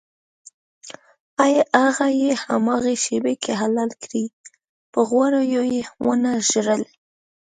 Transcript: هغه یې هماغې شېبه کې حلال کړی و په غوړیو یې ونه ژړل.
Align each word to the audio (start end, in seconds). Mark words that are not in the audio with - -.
هغه 1.81 2.07
یې 2.21 2.31
هماغې 2.43 2.95
شېبه 3.03 3.33
کې 3.43 3.53
حلال 3.61 3.91
کړی 4.03 4.25
و 4.29 4.33
په 4.91 4.99
غوړیو 5.09 5.63
یې 5.73 5.81
ونه 6.05 6.31
ژړل. 6.49 6.81